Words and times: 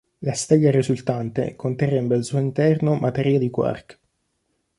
La 0.21 0.33
stella 0.33 0.71
risultante 0.71 1.55
conterrebbe 1.55 2.15
al 2.15 2.23
suo 2.23 2.39
interno 2.39 2.95
materia 2.95 3.37
di 3.37 3.51
quark. 3.51 3.99